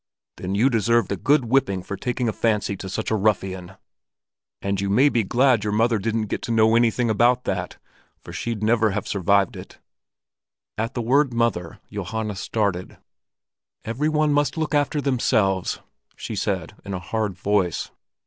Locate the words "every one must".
13.85-14.57